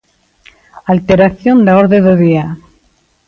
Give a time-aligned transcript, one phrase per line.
[0.93, 2.45] Alteración da orde do día.